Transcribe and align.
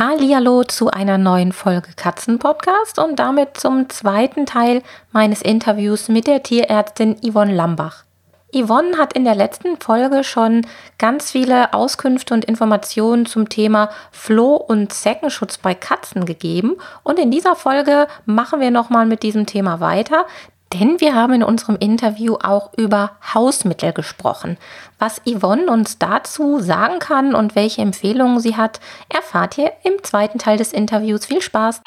Hallihallo 0.00 0.64
zu 0.64 0.88
einer 0.90 1.18
neuen 1.18 1.52
Folge 1.52 1.90
Katzenpodcast 1.94 2.98
und 2.98 3.16
damit 3.18 3.58
zum 3.58 3.90
zweiten 3.90 4.46
Teil 4.46 4.82
meines 5.12 5.42
Interviews 5.42 6.08
mit 6.08 6.26
der 6.26 6.42
Tierärztin 6.42 7.16
Yvonne 7.20 7.54
Lambach. 7.54 8.04
Yvonne 8.50 8.96
hat 8.96 9.12
in 9.12 9.24
der 9.24 9.34
letzten 9.34 9.76
Folge 9.76 10.24
schon 10.24 10.66
ganz 10.96 11.30
viele 11.30 11.74
Auskünfte 11.74 12.32
und 12.32 12.46
Informationen 12.46 13.26
zum 13.26 13.50
Thema 13.50 13.90
Floh- 14.10 14.56
und 14.56 14.90
Zeckenschutz 14.90 15.58
bei 15.58 15.74
Katzen 15.74 16.24
gegeben 16.24 16.76
und 17.02 17.18
in 17.18 17.30
dieser 17.30 17.54
Folge 17.54 18.06
machen 18.24 18.60
wir 18.60 18.70
nochmal 18.70 19.04
mit 19.04 19.22
diesem 19.22 19.44
Thema 19.44 19.80
weiter, 19.80 20.24
denn 20.72 21.00
wir 21.00 21.14
haben 21.14 21.34
in 21.34 21.42
unserem 21.42 21.76
Interview 21.76 22.36
auch 22.36 22.70
über 22.76 23.12
Hausmittel 23.34 23.92
gesprochen. 23.92 24.56
Was 24.98 25.20
Yvonne 25.26 25.70
uns 25.70 25.98
dazu 25.98 26.60
sagen 26.60 26.98
kann 26.98 27.34
und 27.34 27.54
welche 27.54 27.82
Empfehlungen 27.82 28.40
sie 28.40 28.56
hat, 28.56 28.80
erfahrt 29.08 29.58
ihr 29.58 29.72
im 29.82 30.02
zweiten 30.02 30.38
Teil 30.38 30.58
des 30.58 30.72
Interviews. 30.72 31.26
Viel 31.26 31.42
Spaß! 31.42 31.82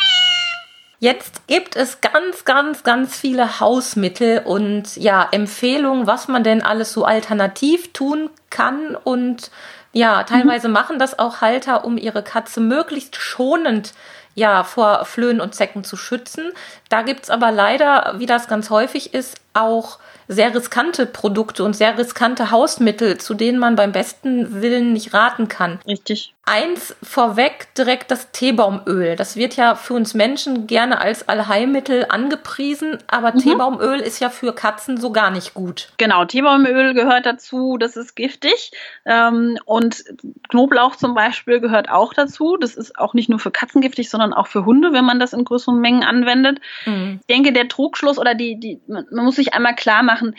Jetzt 0.99 1.47
gibt 1.47 1.75
es 1.75 1.99
ganz, 1.99 2.45
ganz, 2.45 2.83
ganz 2.83 3.17
viele 3.17 3.59
Hausmittel 3.59 4.41
und 4.45 4.95
ja, 4.95 5.27
Empfehlungen, 5.31 6.07
was 6.07 6.29
man 6.29 6.43
denn 6.43 6.61
alles 6.61 6.93
so 6.93 7.03
alternativ 7.03 7.91
tun 7.91 8.29
kann 8.49 8.95
und 8.95 9.51
ja, 9.91 10.23
teilweise 10.23 10.69
mhm. 10.69 10.73
machen 10.73 10.99
das 10.99 11.19
auch 11.19 11.41
Halter, 11.41 11.85
um 11.85 11.97
ihre 11.97 12.23
Katze 12.23 12.61
möglichst 12.61 13.15
schonend 13.15 13.93
ja, 14.35 14.63
vor 14.63 15.05
Flöhen 15.05 15.41
und 15.41 15.55
Zecken 15.55 15.83
zu 15.83 15.97
schützen. 15.97 16.51
Da 16.89 17.01
gibt's 17.01 17.29
aber 17.29 17.51
leider, 17.51 18.15
wie 18.17 18.25
das 18.25 18.47
ganz 18.47 18.69
häufig 18.69 19.13
ist, 19.13 19.37
auch 19.53 19.99
sehr 20.27 20.53
riskante 20.55 21.05
Produkte 21.05 21.63
und 21.63 21.75
sehr 21.75 21.97
riskante 21.97 22.51
Hausmittel, 22.51 23.17
zu 23.17 23.33
denen 23.33 23.59
man 23.59 23.75
beim 23.75 23.91
besten 23.91 24.61
Willen 24.61 24.93
nicht 24.93 25.13
raten 25.13 25.47
kann. 25.47 25.79
Richtig. 25.87 26.33
Eins 26.45 26.93
vorweg 27.01 27.73
direkt 27.77 28.11
das 28.11 28.31
Teebaumöl. 28.31 29.15
Das 29.15 29.37
wird 29.37 29.55
ja 29.55 29.75
für 29.75 29.93
uns 29.93 30.13
Menschen 30.13 30.67
gerne 30.67 30.99
als 30.99 31.29
Allheilmittel 31.29 32.07
angepriesen, 32.09 32.97
aber 33.07 33.33
mhm. 33.33 33.39
Teebaumöl 33.39 33.99
ist 34.01 34.19
ja 34.19 34.29
für 34.29 34.53
Katzen 34.53 34.97
so 34.97 35.11
gar 35.11 35.31
nicht 35.31 35.53
gut. 35.53 35.93
Genau, 35.97 36.25
Teebaumöl 36.25 36.93
gehört 36.93 37.25
dazu, 37.25 37.77
das 37.77 37.95
ist 37.95 38.15
giftig. 38.15 38.71
Ähm, 39.05 39.57
und 39.65 40.03
Knoblauch 40.49 40.97
zum 40.97 41.13
Beispiel 41.13 41.61
gehört 41.61 41.89
auch 41.89 42.13
dazu. 42.13 42.57
Das 42.57 42.75
ist 42.75 42.97
auch 42.99 43.13
nicht 43.13 43.29
nur 43.29 43.39
für 43.39 43.51
Katzen 43.51 43.79
giftig, 43.79 44.09
sondern 44.09 44.33
auch 44.33 44.47
für 44.47 44.65
Hunde, 44.65 44.91
wenn 44.91 45.05
man 45.05 45.21
das 45.21 45.31
in 45.31 45.45
größeren 45.45 45.79
Mengen 45.79 46.03
anwendet. 46.03 46.59
Mhm. 46.85 47.19
Ich 47.21 47.27
denke, 47.27 47.53
der 47.53 47.69
Trugschluss 47.69 48.17
oder 48.17 48.35
die, 48.35 48.59
die, 48.59 48.81
man 48.87 49.05
muss 49.11 49.35
sich 49.35 49.42
einmal 49.51 49.75
klar 49.75 50.03
machen, 50.03 50.35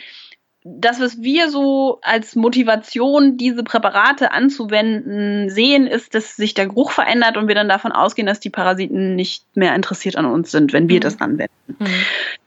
das, 0.67 0.99
was 0.99 1.21
wir 1.21 1.51
so 1.51 1.99
als 2.01 2.35
Motivation, 2.35 3.37
diese 3.37 3.63
Präparate 3.63 4.31
anzuwenden, 4.31 5.47
sehen, 5.51 5.85
ist, 5.85 6.15
dass 6.15 6.35
sich 6.35 6.55
der 6.55 6.65
Geruch 6.65 6.89
verändert 6.89 7.37
und 7.37 7.47
wir 7.47 7.53
dann 7.53 7.69
davon 7.69 7.91
ausgehen, 7.91 8.25
dass 8.25 8.39
die 8.39 8.49
Parasiten 8.49 9.15
nicht 9.15 9.45
mehr 9.55 9.75
interessiert 9.75 10.15
an 10.15 10.25
uns 10.25 10.49
sind, 10.49 10.73
wenn 10.73 10.89
wir 10.89 10.95
mhm. 10.95 11.01
das 11.01 11.21
anwenden. 11.21 11.53
Mhm. 11.77 11.85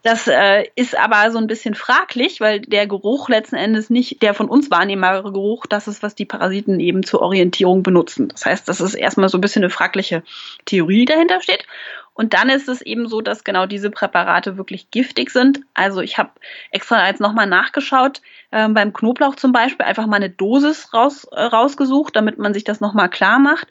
Das 0.02 0.26
äh, 0.26 0.64
ist 0.74 0.98
aber 0.98 1.30
so 1.30 1.38
ein 1.38 1.46
bisschen 1.46 1.76
fraglich, 1.76 2.40
weil 2.40 2.60
der 2.60 2.88
Geruch 2.88 3.28
letzten 3.28 3.54
Endes 3.54 3.88
nicht 3.88 4.20
der 4.20 4.34
von 4.34 4.48
uns 4.48 4.68
wahrnehmbare 4.68 5.32
Geruch, 5.32 5.66
das 5.66 5.86
ist, 5.86 6.02
was 6.02 6.16
die 6.16 6.26
Parasiten 6.26 6.80
eben 6.80 7.04
zur 7.04 7.22
Orientierung 7.22 7.84
benutzen. 7.84 8.30
Das 8.30 8.44
heißt, 8.44 8.68
das 8.68 8.80
ist 8.80 8.94
erstmal 8.94 9.28
so 9.28 9.38
ein 9.38 9.42
bisschen 9.42 9.62
eine 9.62 9.70
fragliche 9.70 10.24
Theorie, 10.64 11.04
die 11.04 11.12
dahinter 11.12 11.40
steht. 11.40 11.68
Und 12.18 12.34
dann 12.34 12.48
ist 12.48 12.68
es 12.68 12.82
eben 12.82 13.08
so, 13.08 13.20
dass 13.20 13.44
genau 13.44 13.66
diese 13.66 13.92
Präparate 13.92 14.58
wirklich 14.58 14.90
giftig 14.90 15.30
sind. 15.30 15.60
Also 15.72 16.00
ich 16.00 16.18
habe 16.18 16.30
extra 16.72 17.06
jetzt 17.06 17.20
nochmal 17.20 17.46
nachgeschaut, 17.46 18.22
äh, 18.50 18.68
beim 18.68 18.92
Knoblauch 18.92 19.36
zum 19.36 19.52
Beispiel 19.52 19.86
einfach 19.86 20.08
mal 20.08 20.16
eine 20.16 20.28
Dosis 20.28 20.92
raus, 20.92 21.28
äh, 21.30 21.40
rausgesucht, 21.40 22.16
damit 22.16 22.36
man 22.36 22.52
sich 22.54 22.64
das 22.64 22.80
nochmal 22.80 23.08
klar 23.08 23.38
macht. 23.38 23.68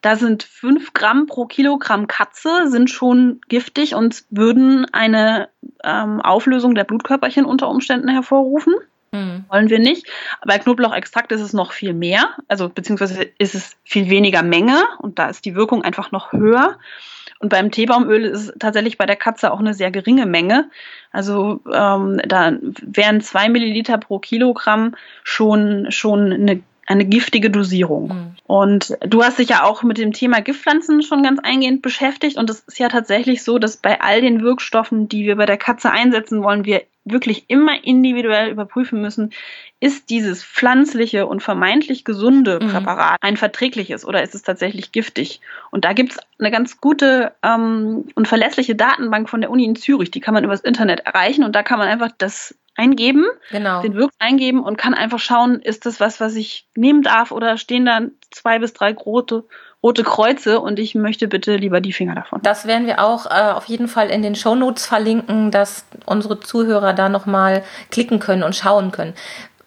Da 0.00 0.14
sind 0.14 0.44
fünf 0.44 0.92
Gramm 0.92 1.26
pro 1.26 1.46
Kilogramm 1.46 2.06
Katze, 2.06 2.68
sind 2.68 2.88
schon 2.88 3.40
giftig 3.48 3.96
und 3.96 4.22
würden 4.30 4.86
eine 4.92 5.48
ähm, 5.82 6.20
Auflösung 6.20 6.76
der 6.76 6.84
Blutkörperchen 6.84 7.44
unter 7.44 7.68
Umständen 7.68 8.08
hervorrufen. 8.08 8.74
Mhm. 9.10 9.44
Wollen 9.48 9.70
wir 9.70 9.80
nicht. 9.80 10.06
Bei 10.46 10.60
Knoblauchextrakt 10.60 11.32
ist 11.32 11.40
es 11.40 11.52
noch 11.52 11.72
viel 11.72 11.94
mehr, 11.94 12.30
also 12.46 12.68
beziehungsweise 12.68 13.24
ist 13.38 13.56
es 13.56 13.76
viel 13.82 14.08
weniger 14.08 14.44
Menge 14.44 14.84
und 14.98 15.18
da 15.18 15.28
ist 15.28 15.44
die 15.44 15.56
Wirkung 15.56 15.82
einfach 15.82 16.12
noch 16.12 16.30
höher. 16.30 16.78
Und 17.42 17.48
beim 17.48 17.72
Teebaumöl 17.72 18.24
ist 18.24 18.48
es 18.48 18.54
tatsächlich 18.60 18.98
bei 18.98 19.06
der 19.06 19.16
Katze 19.16 19.52
auch 19.52 19.58
eine 19.58 19.74
sehr 19.74 19.90
geringe 19.90 20.26
Menge. 20.26 20.70
Also 21.10 21.60
ähm, 21.72 22.20
da 22.24 22.52
wären 22.82 23.20
zwei 23.20 23.48
Milliliter 23.48 23.98
pro 23.98 24.20
Kilogramm 24.20 24.94
schon, 25.24 25.90
schon 25.90 26.32
eine 26.32 26.62
eine 26.86 27.04
giftige 27.04 27.50
Dosierung. 27.50 28.08
Mhm. 28.08 28.36
Und 28.46 28.98
du 29.00 29.22
hast 29.22 29.38
dich 29.38 29.50
ja 29.50 29.64
auch 29.64 29.82
mit 29.82 29.98
dem 29.98 30.12
Thema 30.12 30.40
Giftpflanzen 30.40 31.02
schon 31.02 31.22
ganz 31.22 31.40
eingehend 31.40 31.82
beschäftigt. 31.82 32.36
Und 32.36 32.50
es 32.50 32.60
ist 32.60 32.78
ja 32.78 32.88
tatsächlich 32.88 33.42
so, 33.42 33.58
dass 33.58 33.76
bei 33.76 34.00
all 34.00 34.20
den 34.20 34.42
Wirkstoffen, 34.42 35.08
die 35.08 35.24
wir 35.24 35.36
bei 35.36 35.46
der 35.46 35.58
Katze 35.58 35.90
einsetzen 35.90 36.42
wollen, 36.42 36.64
wir 36.64 36.82
wirklich 37.04 37.46
immer 37.48 37.84
individuell 37.84 38.50
überprüfen 38.50 39.00
müssen, 39.00 39.32
ist 39.80 40.10
dieses 40.10 40.44
pflanzliche 40.44 41.26
und 41.26 41.42
vermeintlich 41.42 42.04
gesunde 42.04 42.60
mhm. 42.62 42.68
Präparat 42.68 43.18
ein 43.20 43.36
verträgliches 43.36 44.04
oder 44.04 44.22
ist 44.22 44.36
es 44.36 44.42
tatsächlich 44.42 44.92
giftig? 44.92 45.40
Und 45.72 45.84
da 45.84 45.92
gibt 45.92 46.12
es 46.12 46.18
eine 46.38 46.52
ganz 46.52 46.80
gute 46.80 47.32
ähm, 47.42 48.04
und 48.14 48.28
verlässliche 48.28 48.76
Datenbank 48.76 49.28
von 49.28 49.40
der 49.40 49.50
Uni 49.50 49.64
in 49.64 49.74
Zürich, 49.74 50.12
die 50.12 50.20
kann 50.20 50.34
man 50.34 50.44
übers 50.44 50.60
Internet 50.60 51.00
erreichen 51.00 51.42
und 51.42 51.56
da 51.56 51.64
kann 51.64 51.80
man 51.80 51.88
einfach 51.88 52.10
das 52.16 52.54
eingeben, 52.82 53.26
genau. 53.50 53.80
den 53.80 53.94
Wirk 53.94 54.10
eingeben 54.18 54.62
und 54.62 54.76
kann 54.76 54.94
einfach 54.94 55.18
schauen, 55.18 55.60
ist 55.60 55.86
das 55.86 56.00
was, 56.00 56.20
was 56.20 56.34
ich 56.34 56.66
nehmen 56.74 57.02
darf 57.02 57.30
oder 57.30 57.56
stehen 57.56 57.86
da 57.86 58.00
zwei 58.30 58.58
bis 58.58 58.72
drei 58.72 58.92
rote 58.92 59.44
rote 59.82 60.04
Kreuze 60.04 60.60
und 60.60 60.78
ich 60.78 60.94
möchte 60.94 61.26
bitte 61.26 61.56
lieber 61.56 61.80
die 61.80 61.92
Finger 61.92 62.14
davon. 62.14 62.40
Das 62.42 62.66
werden 62.66 62.86
wir 62.86 63.02
auch 63.02 63.26
äh, 63.26 63.50
auf 63.52 63.64
jeden 63.64 63.88
Fall 63.88 64.10
in 64.10 64.22
den 64.22 64.36
Shownotes 64.36 64.86
verlinken, 64.86 65.50
dass 65.50 65.84
unsere 66.06 66.38
Zuhörer 66.38 66.92
da 66.92 67.08
nochmal 67.08 67.64
klicken 67.90 68.20
können 68.20 68.44
und 68.44 68.54
schauen 68.54 68.92
können. 68.92 69.14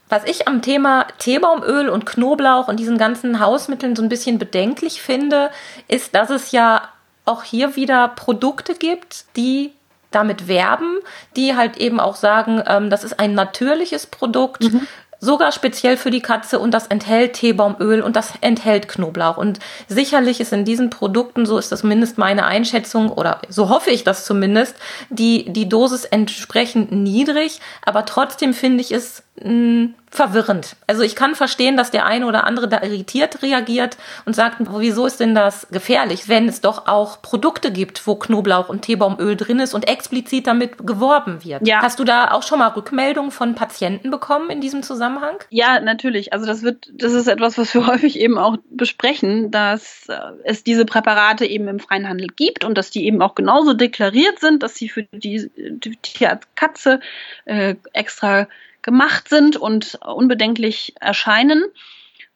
Was 0.07 0.23
ich 0.23 0.47
am 0.47 0.61
Thema 0.61 1.05
Teebaumöl 1.17 1.89
und 1.89 2.05
Knoblauch 2.05 2.69
und 2.69 2.79
diesen 2.79 2.97
ganzen 2.97 3.41
Hausmitteln 3.41 3.95
so 3.95 4.03
ein 4.03 4.09
bisschen 4.09 4.39
bedenklich 4.39 5.01
finde, 5.01 5.49
ist, 5.89 6.15
dass 6.15 6.29
es 6.29 6.51
ja 6.51 6.83
auch 7.25 7.43
hier 7.43 7.75
wieder 7.75 8.07
Produkte 8.07 8.75
gibt, 8.75 9.25
die 9.35 9.73
damit 10.15 10.47
werben, 10.47 10.99
die 11.35 11.55
halt 11.55 11.77
eben 11.77 11.99
auch 11.99 12.15
sagen, 12.15 12.63
ähm, 12.65 12.89
das 12.89 13.03
ist 13.03 13.19
ein 13.19 13.33
natürliches 13.33 14.07
Produkt, 14.07 14.63
mhm 14.63 14.87
sogar 15.19 15.51
speziell 15.51 15.97
für 15.97 16.11
die 16.11 16.21
Katze 16.21 16.59
und 16.59 16.71
das 16.71 16.87
enthält 16.87 17.33
Teebaumöl 17.33 18.01
und 18.01 18.15
das 18.15 18.33
enthält 18.41 18.87
Knoblauch. 18.87 19.37
Und 19.37 19.59
sicherlich 19.87 20.39
ist 20.39 20.53
in 20.53 20.65
diesen 20.65 20.89
Produkten, 20.89 21.45
so 21.45 21.57
ist 21.57 21.71
das 21.71 21.81
zumindest 21.81 22.17
meine 22.17 22.45
Einschätzung 22.45 23.09
oder 23.11 23.41
so 23.49 23.69
hoffe 23.69 23.91
ich 23.91 24.03
das 24.03 24.25
zumindest, 24.25 24.75
die, 25.09 25.51
die 25.51 25.67
Dosis 25.67 26.05
entsprechend 26.05 26.91
niedrig, 26.91 27.59
aber 27.83 28.05
trotzdem 28.05 28.53
finde 28.53 28.81
ich 28.81 28.91
es 28.91 29.23
mh, 29.41 29.49
hm, 29.49 29.95
verwirrend. 30.15 30.75
Also 30.87 31.03
ich 31.03 31.15
kann 31.15 31.35
verstehen, 31.35 31.77
dass 31.77 31.91
der 31.91 32.05
eine 32.05 32.25
oder 32.25 32.45
andere 32.45 32.67
da 32.67 32.81
irritiert 32.81 33.41
reagiert 33.41 33.97
und 34.25 34.35
sagt, 34.35 34.57
wieso 34.59 35.05
ist 35.05 35.19
denn 35.19 35.35
das 35.35 35.67
gefährlich, 35.71 36.27
wenn 36.29 36.47
es 36.47 36.61
doch 36.61 36.87
auch 36.87 37.21
Produkte 37.21 37.71
gibt, 37.71 38.05
wo 38.07 38.15
Knoblauch 38.15 38.69
und 38.69 38.81
Teebaumöl 38.81 39.35
drin 39.35 39.59
ist 39.59 39.73
und 39.73 39.87
explizit 39.87 40.47
damit 40.47 40.85
geworben 40.85 41.43
wird. 41.43 41.67
Ja. 41.67 41.81
Hast 41.81 41.99
du 41.99 42.03
da 42.03 42.31
auch 42.31 42.43
schon 42.43 42.59
mal 42.59 42.69
Rückmeldungen 42.69 43.31
von 43.31 43.55
Patienten 43.55 44.11
bekommen 44.11 44.49
in 44.49 44.61
diesem 44.61 44.83
Zusammenhang? 44.83 45.37
Ja, 45.49 45.79
natürlich. 45.79 46.33
Also 46.33 46.45
das 46.45 46.63
wird, 46.63 46.89
das 46.93 47.13
ist 47.13 47.27
etwas, 47.27 47.57
was 47.57 47.73
wir 47.73 47.85
häufig 47.87 48.19
eben 48.19 48.37
auch 48.37 48.57
besprechen, 48.69 49.51
dass 49.51 50.07
äh, 50.07 50.17
es 50.43 50.63
diese 50.63 50.85
Präparate 50.85 51.45
eben 51.45 51.67
im 51.67 51.79
freien 51.79 52.07
Handel 52.07 52.27
gibt 52.27 52.63
und 52.63 52.77
dass 52.77 52.89
die 52.89 53.05
eben 53.05 53.21
auch 53.21 53.35
genauso 53.35 53.73
deklariert 53.73 54.39
sind, 54.39 54.63
dass 54.63 54.75
sie 54.75 54.89
für 54.89 55.03
die, 55.03 55.49
die 55.55 55.95
Tierarzt-Katze 55.97 56.99
äh, 57.45 57.75
extra 57.93 58.47
gemacht 58.85 59.27
sind 59.27 59.57
und 59.57 59.95
unbedenklich 59.95 60.93
erscheinen. 61.01 61.63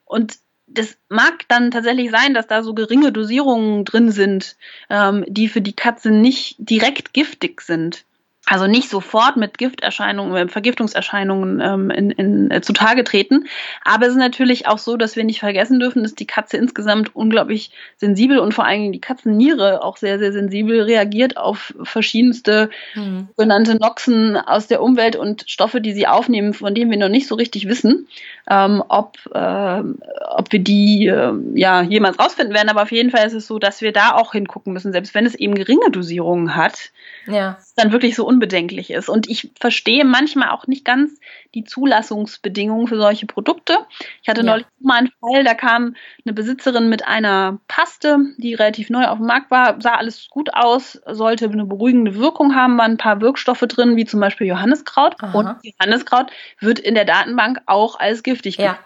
Und 0.04 0.34
das 0.66 0.98
mag 1.08 1.46
dann 1.48 1.70
tatsächlich 1.70 2.10
sein, 2.10 2.34
dass 2.34 2.48
da 2.48 2.62
so 2.64 2.74
geringe 2.74 3.12
Dosierungen 3.12 3.84
drin 3.84 4.10
sind, 4.10 4.56
ähm, 4.90 5.24
die 5.28 5.48
für 5.48 5.60
die 5.60 5.74
Katze 5.74 6.10
nicht 6.10 6.56
direkt 6.58 7.14
giftig 7.14 7.60
sind. 7.60 8.04
Also 8.46 8.66
nicht 8.66 8.88
sofort 8.88 9.36
mit 9.36 9.58
Gifterscheinungen, 9.58 10.34
äh, 10.34 10.48
Vergiftungserscheinungen 10.48 11.60
ähm, 11.60 11.90
in, 11.90 12.10
in, 12.10 12.50
äh, 12.50 12.60
zutage 12.62 13.04
treten. 13.04 13.46
Aber 13.84 14.06
es 14.06 14.12
ist 14.12 14.18
natürlich 14.18 14.66
auch 14.66 14.78
so, 14.78 14.96
dass 14.96 15.14
wir 15.14 15.24
nicht 15.24 15.40
vergessen 15.40 15.78
dürfen, 15.78 16.02
dass 16.02 16.14
die 16.14 16.26
Katze 16.26 16.56
insgesamt 16.56 17.14
unglaublich 17.14 17.70
sensibel 17.96 18.38
und 18.38 18.54
vor 18.54 18.64
allen 18.64 18.80
Dingen 18.80 18.92
die 18.92 19.00
Katzenniere 19.00 19.84
auch 19.84 19.98
sehr, 19.98 20.18
sehr 20.18 20.32
sensibel 20.32 20.82
reagiert 20.82 21.36
auf 21.36 21.74
verschiedenste 21.82 22.70
mhm. 22.94 23.28
sogenannte 23.36 23.76
Noxen 23.76 24.36
aus 24.36 24.66
der 24.66 24.82
Umwelt 24.82 25.16
und 25.16 25.44
Stoffe, 25.46 25.80
die 25.80 25.92
sie 25.92 26.06
aufnehmen, 26.06 26.54
von 26.54 26.74
denen 26.74 26.90
wir 26.90 26.98
noch 26.98 27.08
nicht 27.08 27.28
so 27.28 27.34
richtig 27.34 27.68
wissen, 27.68 28.08
ähm, 28.48 28.82
ob, 28.88 29.18
äh, 29.32 29.82
ob 30.28 30.50
wir 30.50 30.60
die 30.60 31.06
äh, 31.06 31.32
ja 31.54 31.82
jemals 31.82 32.18
rausfinden 32.18 32.54
werden. 32.54 32.70
Aber 32.70 32.82
auf 32.82 32.92
jeden 32.92 33.10
Fall 33.10 33.26
ist 33.26 33.34
es 33.34 33.46
so, 33.46 33.58
dass 33.58 33.82
wir 33.82 33.92
da 33.92 34.14
auch 34.14 34.32
hingucken 34.32 34.72
müssen, 34.72 34.92
selbst 34.92 35.14
wenn 35.14 35.26
es 35.26 35.34
eben 35.34 35.54
geringe 35.54 35.90
Dosierungen 35.90 36.56
hat. 36.56 36.90
Ja. 37.26 37.58
Dann 37.76 37.92
wirklich 37.92 38.16
so 38.16 38.29
unbedenklich 38.30 38.90
ist. 38.90 39.08
Und 39.08 39.28
ich 39.28 39.50
verstehe 39.58 40.04
manchmal 40.04 40.50
auch 40.50 40.68
nicht 40.68 40.84
ganz 40.84 41.18
die 41.54 41.64
Zulassungsbedingungen 41.64 42.86
für 42.86 42.96
solche 42.96 43.26
Produkte. 43.26 43.78
Ich 44.22 44.28
hatte 44.28 44.42
ja. 44.42 44.46
neulich 44.46 44.66
mal 44.78 44.98
einen 44.98 45.12
Fall, 45.20 45.42
da 45.42 45.54
kam 45.54 45.96
eine 46.24 46.32
Besitzerin 46.32 46.88
mit 46.88 47.08
einer 47.08 47.58
Paste, 47.66 48.18
die 48.38 48.54
relativ 48.54 48.88
neu 48.88 49.06
auf 49.06 49.18
dem 49.18 49.26
Markt 49.26 49.50
war, 49.50 49.80
sah 49.80 49.96
alles 49.96 50.28
gut 50.30 50.54
aus, 50.54 51.00
sollte 51.06 51.46
eine 51.46 51.64
beruhigende 51.64 52.14
Wirkung 52.14 52.54
haben, 52.54 52.78
waren 52.78 52.92
ein 52.92 52.98
paar 52.98 53.20
Wirkstoffe 53.20 53.66
drin, 53.66 53.96
wie 53.96 54.04
zum 54.04 54.20
Beispiel 54.20 54.46
Johanniskraut. 54.46 55.16
Aha. 55.20 55.36
Und 55.36 55.56
Johanniskraut 55.64 56.30
wird 56.60 56.78
in 56.78 56.94
der 56.94 57.04
Datenbank 57.04 57.58
auch 57.66 57.98
als 57.98 58.22
giftig 58.22 58.58
ja. 58.58 58.78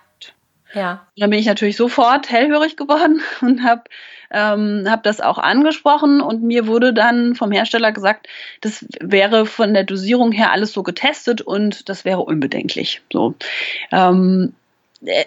Ja. 0.75 1.07
Und 1.15 1.23
dann 1.23 1.31
bin 1.31 1.39
ich 1.39 1.47
natürlich 1.47 1.77
sofort 1.77 2.31
hellhörig 2.31 2.77
geworden 2.77 3.23
und 3.41 3.63
habe 3.63 3.85
ähm, 4.35 4.85
hab 4.89 5.03
das 5.03 5.21
auch 5.21 5.39
angesprochen 5.39 6.21
und 6.21 6.43
mir 6.43 6.67
wurde 6.67 6.93
dann 6.93 7.35
vom 7.35 7.53
Hersteller 7.53 7.93
gesagt, 7.93 8.27
das 8.61 8.85
wäre 9.01 9.47
von 9.47 9.73
der 9.73 9.85
Dosierung 9.85 10.33
her 10.33 10.53
alles 10.53 10.73
so 10.73 10.83
getestet 10.83 11.41
und 11.41 11.89
das 11.89 12.05
wäre 12.05 12.21
unbedenklich. 12.21 13.03
So. 13.13 13.35
Ähm, 13.93 14.55
äh, 15.05 15.25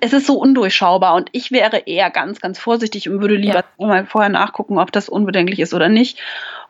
es 0.00 0.12
ist 0.12 0.26
so 0.26 0.38
undurchschaubar 0.38 1.14
und 1.14 1.28
ich 1.32 1.52
wäre 1.52 1.78
eher 1.86 2.10
ganz, 2.10 2.40
ganz 2.40 2.58
vorsichtig 2.58 3.08
und 3.08 3.20
würde 3.20 3.36
lieber 3.36 3.64
ja. 3.78 3.86
mal 3.86 4.06
vorher 4.06 4.30
nachgucken, 4.30 4.78
ob 4.78 4.90
das 4.90 5.08
unbedenklich 5.08 5.60
ist 5.60 5.74
oder 5.74 5.88
nicht. 5.88 6.18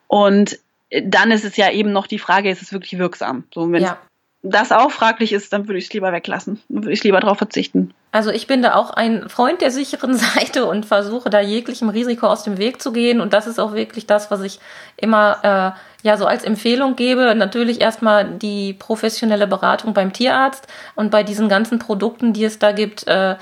Und 0.08 0.58
dann 0.90 1.30
ist 1.30 1.44
es 1.44 1.56
ja 1.56 1.70
eben 1.70 1.92
noch 1.92 2.08
die 2.08 2.18
Frage, 2.18 2.50
ist 2.50 2.62
es 2.62 2.72
wirklich 2.72 2.98
wirksam? 2.98 3.44
So, 3.54 3.70
wenn 3.70 3.82
ja 3.82 3.98
das 4.42 4.72
auch 4.72 4.90
fraglich 4.90 5.32
ist, 5.32 5.52
dann 5.52 5.68
würde 5.68 5.78
ich 5.78 5.86
es 5.86 5.92
lieber 5.92 6.12
weglassen. 6.12 6.60
Dann 6.68 6.84
würde 6.84 6.92
ich 6.92 7.04
lieber 7.04 7.20
darauf 7.20 7.38
verzichten. 7.38 7.92
Also 8.12 8.30
ich 8.30 8.48
bin 8.48 8.60
da 8.60 8.74
auch 8.74 8.90
ein 8.90 9.28
Freund 9.28 9.60
der 9.60 9.70
sicheren 9.70 10.14
Seite 10.34 10.66
und 10.66 10.86
versuche 10.86 11.30
da 11.30 11.40
jeglichem 11.40 11.88
Risiko 11.88 12.26
aus 12.26 12.42
dem 12.42 12.58
Weg 12.58 12.82
zu 12.82 12.92
gehen. 12.92 13.20
Und 13.20 13.32
das 13.32 13.46
ist 13.46 13.58
auch 13.58 13.72
wirklich 13.72 14.06
das, 14.06 14.30
was 14.30 14.42
ich 14.42 14.58
immer 14.96 15.74
äh, 15.74 16.06
ja 16.06 16.16
so 16.16 16.26
als 16.26 16.44
Empfehlung 16.44 16.96
gebe. 16.96 17.34
Natürlich 17.34 17.80
erstmal 17.80 18.24
die 18.24 18.74
professionelle 18.74 19.46
Beratung 19.46 19.94
beim 19.94 20.12
Tierarzt 20.12 20.66
und 20.96 21.10
bei 21.10 21.22
diesen 21.22 21.48
ganzen 21.48 21.78
Produkten, 21.78 22.32
die 22.32 22.44
es 22.44 22.58
da 22.58 22.72
gibt. 22.72 23.06
Äh, 23.06 23.36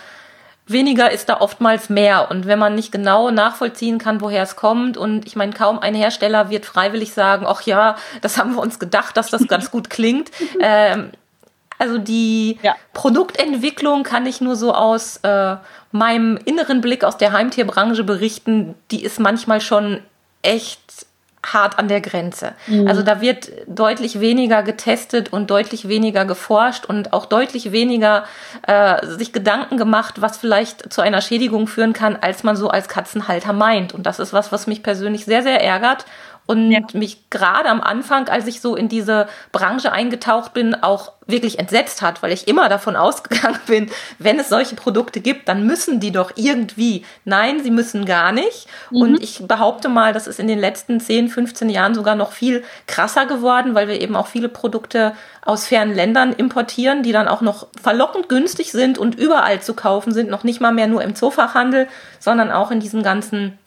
weniger 0.66 1.10
ist 1.10 1.30
da 1.30 1.40
oftmals 1.40 1.88
mehr. 1.88 2.30
Und 2.30 2.46
wenn 2.46 2.58
man 2.58 2.74
nicht 2.74 2.92
genau 2.92 3.30
nachvollziehen 3.30 3.98
kann, 3.98 4.20
woher 4.20 4.42
es 4.42 4.54
kommt, 4.56 4.98
und 4.98 5.26
ich 5.26 5.34
meine, 5.34 5.52
kaum 5.52 5.78
ein 5.78 5.94
Hersteller 5.94 6.50
wird 6.50 6.66
freiwillig 6.66 7.14
sagen, 7.14 7.46
ach 7.48 7.62
ja, 7.62 7.96
das 8.20 8.36
haben 8.36 8.54
wir 8.54 8.60
uns 8.60 8.78
gedacht, 8.78 9.16
dass 9.16 9.30
das 9.30 9.48
ganz 9.48 9.70
gut 9.70 9.88
klingt. 9.88 10.30
Ähm, 10.60 11.10
also 11.78 11.98
die 11.98 12.58
ja. 12.62 12.74
Produktentwicklung 12.92 14.02
kann 14.02 14.26
ich 14.26 14.40
nur 14.40 14.56
so 14.56 14.74
aus 14.74 15.18
äh, 15.18 15.56
meinem 15.92 16.38
inneren 16.44 16.80
Blick 16.80 17.04
aus 17.04 17.16
der 17.16 17.32
Heimtierbranche 17.32 18.04
berichten. 18.04 18.74
Die 18.90 19.02
ist 19.02 19.20
manchmal 19.20 19.60
schon 19.60 20.00
echt 20.42 21.06
hart 21.52 21.78
an 21.78 21.88
der 21.88 22.00
Grenze. 22.00 22.52
Mhm. 22.66 22.88
Also 22.88 23.02
da 23.02 23.20
wird 23.20 23.50
deutlich 23.66 24.20
weniger 24.20 24.62
getestet 24.62 25.32
und 25.32 25.50
deutlich 25.50 25.88
weniger 25.88 26.24
geforscht 26.24 26.84
und 26.84 27.12
auch 27.12 27.26
deutlich 27.26 27.72
weniger 27.72 28.24
äh, 28.66 29.06
sich 29.06 29.32
Gedanken 29.32 29.76
gemacht, 29.76 30.20
was 30.20 30.36
vielleicht 30.36 30.92
zu 30.92 31.00
einer 31.00 31.20
Schädigung 31.20 31.66
führen 31.66 31.92
kann, 31.92 32.16
als 32.16 32.42
man 32.42 32.56
so 32.56 32.68
als 32.68 32.88
Katzenhalter 32.88 33.52
meint. 33.52 33.94
Und 33.94 34.04
das 34.04 34.18
ist 34.18 34.32
was, 34.32 34.52
was 34.52 34.66
mich 34.66 34.82
persönlich 34.82 35.24
sehr, 35.24 35.42
sehr 35.42 35.62
ärgert 35.62 36.04
und 36.48 36.70
ja. 36.70 36.80
mich 36.94 37.28
gerade 37.28 37.68
am 37.68 37.82
Anfang, 37.82 38.28
als 38.30 38.46
ich 38.46 38.62
so 38.62 38.74
in 38.74 38.88
diese 38.88 39.28
Branche 39.52 39.92
eingetaucht 39.92 40.54
bin, 40.54 40.74
auch 40.74 41.12
wirklich 41.26 41.58
entsetzt 41.58 42.00
hat, 42.00 42.22
weil 42.22 42.32
ich 42.32 42.48
immer 42.48 42.70
davon 42.70 42.96
ausgegangen 42.96 43.60
bin, 43.66 43.90
wenn 44.18 44.40
es 44.40 44.48
solche 44.48 44.74
Produkte 44.74 45.20
gibt, 45.20 45.46
dann 45.46 45.66
müssen 45.66 46.00
die 46.00 46.10
doch 46.10 46.32
irgendwie. 46.36 47.04
Nein, 47.26 47.62
sie 47.62 47.70
müssen 47.70 48.06
gar 48.06 48.32
nicht. 48.32 48.66
Mhm. 48.90 49.00
Und 49.00 49.22
ich 49.22 49.46
behaupte 49.46 49.90
mal, 49.90 50.14
das 50.14 50.26
ist 50.26 50.40
in 50.40 50.48
den 50.48 50.58
letzten 50.58 51.00
10, 51.00 51.28
15 51.28 51.68
Jahren 51.68 51.94
sogar 51.94 52.14
noch 52.14 52.32
viel 52.32 52.64
krasser 52.86 53.26
geworden, 53.26 53.74
weil 53.74 53.86
wir 53.86 54.00
eben 54.00 54.16
auch 54.16 54.26
viele 54.26 54.48
Produkte 54.48 55.12
aus 55.44 55.66
fernen 55.66 55.94
Ländern 55.94 56.32
importieren, 56.32 57.02
die 57.02 57.12
dann 57.12 57.28
auch 57.28 57.42
noch 57.42 57.66
verlockend 57.78 58.30
günstig 58.30 58.72
sind 58.72 58.96
und 58.96 59.16
überall 59.16 59.60
zu 59.60 59.74
kaufen 59.74 60.14
sind, 60.14 60.30
noch 60.30 60.44
nicht 60.44 60.62
mal 60.62 60.72
mehr 60.72 60.86
nur 60.86 61.02
im 61.02 61.14
Zoofachhandel, 61.14 61.88
sondern 62.18 62.50
auch 62.50 62.70
in 62.70 62.80
diesen 62.80 63.02
ganzen 63.02 63.58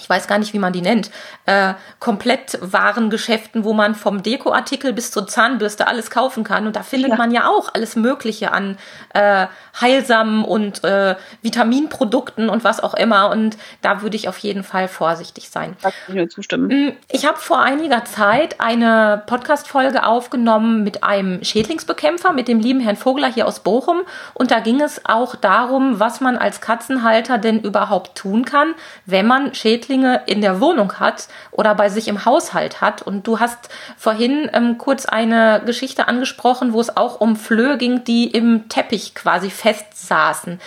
ich 0.00 0.10
weiß 0.10 0.26
gar 0.26 0.38
nicht, 0.38 0.52
wie 0.52 0.58
man 0.58 0.72
die 0.72 0.82
nennt, 0.82 1.10
äh, 1.46 1.74
komplett 2.00 2.58
Warengeschäften, 2.60 3.62
wo 3.62 3.72
man 3.72 3.94
vom 3.94 4.24
Dekoartikel 4.24 4.92
bis 4.92 5.12
zur 5.12 5.28
Zahnbürste 5.28 5.86
alles 5.86 6.10
kaufen 6.10 6.42
kann. 6.42 6.66
Und 6.66 6.74
da 6.74 6.82
findet 6.82 7.12
ja. 7.12 7.16
man 7.16 7.30
ja 7.30 7.48
auch 7.48 7.72
alles 7.72 7.94
Mögliche 7.94 8.50
an 8.50 8.76
äh, 9.14 9.46
heilsamen 9.80 10.44
und 10.44 10.82
äh, 10.82 11.14
Vitaminprodukten 11.42 12.48
und 12.48 12.64
was 12.64 12.80
auch 12.80 12.94
immer. 12.94 13.30
Und 13.30 13.56
da 13.82 14.02
würde 14.02 14.16
ich 14.16 14.28
auf 14.28 14.38
jeden 14.38 14.64
Fall 14.64 14.88
vorsichtig 14.88 15.48
sein. 15.48 15.76
Da 15.80 15.90
kann 15.90 15.98
ich 16.08 16.14
mir 16.14 16.28
zustimmen. 16.28 16.66
Mm, 16.66 16.92
ich 17.12 17.24
habe 17.24 17.38
vor 17.38 17.60
einiger 17.60 18.04
Zeit 18.04 18.60
eine 18.60 19.22
Podcast-Folge 19.26 20.04
aufgenommen 20.04 20.82
mit 20.82 21.04
einem 21.04 21.44
Schädlingsbekämpfer, 21.44 22.32
mit 22.32 22.48
dem 22.48 22.58
lieben 22.58 22.80
Herrn 22.80 22.96
Vogler 22.96 23.32
hier 23.32 23.46
aus 23.46 23.60
Bochum. 23.60 24.00
Und 24.34 24.50
da 24.50 24.58
ging 24.58 24.80
es 24.80 25.02
auch 25.04 25.36
darum, 25.36 26.00
was 26.00 26.20
man 26.20 26.36
als 26.36 26.60
Katzenhalter 26.60 27.38
denn 27.38 27.60
überhaupt 27.60 28.16
tun 28.18 28.44
kann, 28.44 28.74
wenn 29.06 29.28
man 29.28 29.54
Schädlingsbekämpfer 29.54 29.83
Schädlinge 29.84 30.22
in 30.26 30.40
der 30.40 30.60
Wohnung 30.60 30.98
hat 30.98 31.28
oder 31.50 31.74
bei 31.74 31.88
sich 31.88 32.08
im 32.08 32.24
Haushalt 32.24 32.80
hat. 32.80 33.02
Und 33.02 33.26
du 33.26 33.40
hast 33.40 33.68
vorhin 33.96 34.50
ähm, 34.52 34.78
kurz 34.78 35.06
eine 35.06 35.62
Geschichte 35.64 36.08
angesprochen, 36.08 36.72
wo 36.72 36.80
es 36.80 36.96
auch 36.96 37.20
um 37.20 37.36
Flöhe 37.36 37.78
ging, 37.78 38.04
die 38.04 38.26
im 38.26 38.68
Teppich 38.68 39.14
quasi 39.14 39.50
festsaßen. 39.50 40.60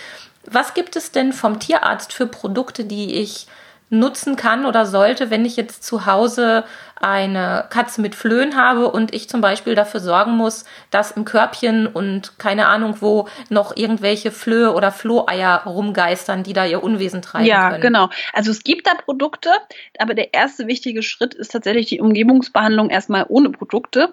Was 0.44 0.74
gibt 0.74 0.96
es 0.96 1.12
denn 1.12 1.32
vom 1.32 1.58
Tierarzt 1.58 2.12
für 2.12 2.26
Produkte, 2.26 2.84
die 2.84 3.16
ich 3.16 3.46
nutzen 3.90 4.36
kann 4.36 4.66
oder 4.66 4.86
sollte, 4.86 5.30
wenn 5.30 5.44
ich 5.44 5.56
jetzt 5.56 5.82
zu 5.82 6.06
Hause 6.06 6.64
eine 7.00 7.66
Katze 7.70 8.00
mit 8.00 8.14
Flöhen 8.14 8.56
habe 8.56 8.90
und 8.90 9.14
ich 9.14 9.28
zum 9.28 9.40
Beispiel 9.40 9.74
dafür 9.74 10.00
sorgen 10.00 10.32
muss, 10.32 10.64
dass 10.90 11.12
im 11.12 11.24
Körbchen 11.24 11.86
und 11.86 12.38
keine 12.38 12.68
Ahnung 12.68 12.96
wo 13.00 13.28
noch 13.48 13.76
irgendwelche 13.76 14.30
Flöhe 14.30 14.72
oder 14.72 14.90
Floheier 14.92 15.62
rumgeistern, 15.64 16.42
die 16.42 16.52
da 16.52 16.64
ihr 16.64 16.82
Unwesen 16.82 17.22
treiben 17.22 17.46
ja, 17.46 17.70
können. 17.70 17.82
Ja, 17.82 17.88
genau. 17.88 18.10
Also 18.32 18.50
es 18.50 18.64
gibt 18.64 18.86
da 18.86 18.94
Produkte, 18.94 19.50
aber 19.98 20.14
der 20.14 20.34
erste 20.34 20.66
wichtige 20.66 21.02
Schritt 21.02 21.34
ist 21.34 21.52
tatsächlich 21.52 21.86
die 21.86 22.00
Umgebungsbehandlung 22.00 22.90
erstmal 22.90 23.26
ohne 23.28 23.50
Produkte. 23.50 24.12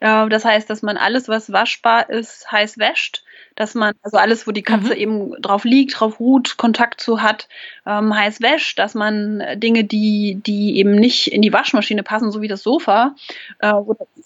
Äh, 0.00 0.28
das 0.28 0.44
heißt, 0.44 0.68
dass 0.68 0.82
man 0.82 0.96
alles, 0.96 1.28
was 1.28 1.52
waschbar 1.52 2.10
ist, 2.10 2.50
heiß 2.50 2.78
wäscht 2.78 3.24
dass 3.56 3.74
man 3.74 3.94
also 4.02 4.16
alles, 4.16 4.46
wo 4.46 4.50
die 4.50 4.62
Katze 4.62 4.94
mhm. 4.94 5.00
eben 5.00 5.42
drauf 5.42 5.64
liegt, 5.64 5.98
drauf 6.00 6.18
ruht, 6.18 6.56
Kontakt 6.56 7.00
zu 7.00 7.22
hat, 7.22 7.48
ähm, 7.86 8.14
heiß 8.14 8.40
wäscht, 8.40 8.78
dass 8.78 8.94
man 8.94 9.42
Dinge, 9.56 9.84
die 9.84 10.40
die 10.44 10.76
eben 10.78 10.96
nicht 10.96 11.28
in 11.28 11.42
die 11.42 11.52
Waschmaschine 11.52 12.02
passen, 12.02 12.23
so 12.30 12.42
wie 12.42 12.48
das 12.48 12.62
Sofa, 12.62 13.14
äh, 13.58 13.72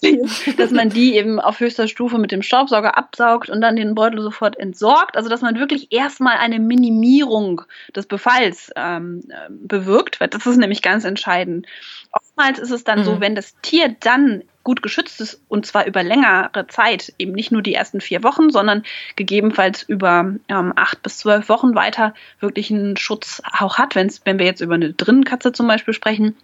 dass 0.57 0.71
man 0.71 0.91
die 0.91 1.17
eben 1.17 1.41
auf 1.41 1.61
höchster 1.61 1.89
Stufe 1.89 2.19
mit 2.19 2.33
dem 2.33 2.43
Staubsauger 2.43 2.97
absaugt 2.97 3.51
und 3.51 3.61
dann 3.61 3.77
den 3.77 3.95
Beutel 3.95 4.21
sofort 4.23 4.59
entsorgt. 4.59 5.17
Also 5.17 5.29
dass 5.29 5.43
man 5.43 5.59
wirklich 5.59 5.93
erstmal 5.93 6.39
eine 6.39 6.59
Minimierung 6.59 7.63
des 7.95 8.07
Befalls 8.07 8.71
ähm, 8.77 9.23
bewirkt, 9.51 10.21
weil 10.21 10.29
das 10.29 10.47
ist 10.47 10.57
nämlich 10.57 10.83
ganz 10.83 11.05
entscheidend. 11.05 11.67
Oftmals 12.13 12.59
ist 12.59 12.71
es 12.71 12.85
dann 12.85 13.01
mhm. 13.01 13.05
so, 13.05 13.21
wenn 13.21 13.35
das 13.35 13.55
Tier 13.63 13.95
dann 14.01 14.43
gut 14.69 14.83
geschützt 14.83 15.23
ist 15.23 15.41
und 15.49 15.65
zwar 15.65 15.87
über 15.87 16.03
längere 16.03 16.67
Zeit, 16.67 17.15
eben 17.19 17.33
nicht 17.33 17.51
nur 17.51 17.63
die 17.63 17.73
ersten 17.73 18.03
vier 18.03 18.23
Wochen, 18.23 18.51
sondern 18.51 18.83
gegebenenfalls 19.17 19.83
über 19.83 20.35
ähm, 20.49 20.73
acht 20.77 21.03
bis 21.03 21.17
zwölf 21.17 21.49
Wochen 21.49 21.75
weiter 21.75 22.13
wirklich 22.39 22.71
einen 22.71 22.99
Schutz 22.99 23.41
auch 23.59 23.79
hat, 23.79 23.95
wenn's, 23.95 24.21
wenn 24.25 24.39
wir 24.39 24.45
jetzt 24.45 24.61
über 24.61 24.75
eine 24.75 24.93
Drinnenkatze 24.93 25.53
zum 25.53 25.67
Beispiel 25.69 25.95
sprechen. 25.95 26.37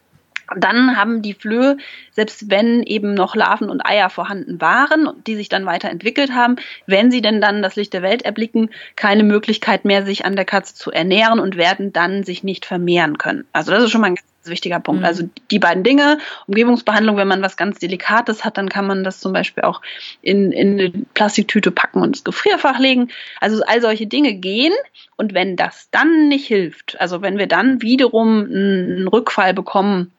Dann 0.57 0.97
haben 0.97 1.23
die 1.23 1.35
Flöhe, 1.35 1.77
selbst 2.11 2.51
wenn 2.51 2.83
eben 2.83 3.15
noch 3.15 3.35
Larven 3.35 3.71
und 3.71 3.85
Eier 3.85 4.11
vorhanden 4.11 4.61
waren, 4.61 5.11
die 5.27 5.37
sich 5.37 5.49
dann 5.49 5.67
weiterentwickelt 5.67 6.33
haben, 6.33 6.57
wenn 6.87 7.11
sie 7.11 7.23
denn 7.23 7.41
dann 7.41 7.63
das 7.63 7.77
Licht 7.77 7.93
der 7.93 8.03
Welt 8.03 8.23
erblicken, 8.23 8.71
keine 8.97 9.23
Möglichkeit 9.23 9.85
mehr, 9.85 10.05
sich 10.05 10.25
an 10.25 10.37
der 10.37 10.45
Katze 10.45 10.75
zu 10.75 10.91
ernähren 10.91 11.41
und 11.41 11.57
werden 11.57 11.93
dann 11.93 12.25
sich 12.25 12.45
nicht 12.45 12.67
vermehren 12.67 13.19
können. 13.19 13.45
Also 13.53 13.73
das 13.73 13.85
ist 13.85 13.91
schon 13.91 14.01
mal 14.01 14.09
ein 14.09 14.17
ganz 14.17 14.27
wichtiger 14.47 14.81
Punkt. 14.81 15.01
Mhm. 15.01 15.07
Also 15.07 15.29
die 15.51 15.59
beiden 15.59 15.85
Dinge, 15.85 16.19
Umgebungsbehandlung, 16.47 17.17
wenn 17.17 17.29
man 17.29 17.43
was 17.43 17.57
ganz 17.57 17.79
Delikates 17.79 18.45
hat, 18.45 18.59
dann 18.59 18.69
kann 18.69 18.87
man 18.87 19.05
das 19.05 19.21
zum 19.21 19.33
Beispiel 19.33 19.65
auch 19.65 19.81
in, 20.23 20.53
in 20.53 20.81
eine 20.81 20.93
Plastiktüte 21.15 21.71
packen 21.71 22.01
und 22.01 22.09
ins 22.09 22.25
Gefrierfach 22.25 22.79
legen. 22.79 23.09
Also 23.41 23.63
all 23.67 23.81
solche 23.81 24.07
Dinge 24.07 24.35
gehen. 24.35 24.73
Und 25.17 25.35
wenn 25.35 25.57
das 25.57 25.89
dann 25.91 26.29
nicht 26.29 26.47
hilft, 26.47 27.01
also 27.01 27.23
wenn 27.23 27.39
wir 27.39 27.47
dann 27.47 27.83
wiederum 27.83 28.45
einen 28.45 29.09
Rückfall 29.09 29.55
bekommen, 29.55 30.13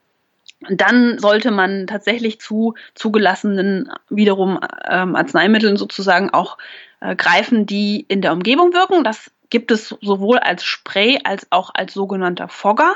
dann 0.68 1.18
sollte 1.18 1.50
man 1.50 1.86
tatsächlich 1.86 2.40
zu 2.40 2.74
zugelassenen 2.94 3.90
wiederum 4.08 4.58
ähm, 4.88 5.14
Arzneimitteln 5.14 5.76
sozusagen 5.76 6.30
auch 6.30 6.58
äh, 7.00 7.14
greifen, 7.14 7.66
die 7.66 8.04
in 8.08 8.22
der 8.22 8.32
Umgebung 8.32 8.72
wirken. 8.72 9.04
Das 9.04 9.30
gibt 9.50 9.70
es 9.70 9.94
sowohl 10.00 10.38
als 10.38 10.64
Spray 10.64 11.18
als 11.24 11.46
auch 11.50 11.70
als 11.74 11.94
sogenannter 11.94 12.48
Fogger. 12.48 12.94